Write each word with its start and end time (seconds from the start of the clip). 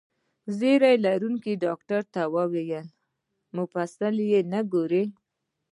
ږیره 0.59 0.91
لرونکي 1.05 1.53
ډاکټر 1.65 2.03
وپوښتل: 2.35 2.91
مفصل 3.57 4.15
یې 4.31 4.39
نه 4.51 4.59
ګورو؟ 4.71 5.03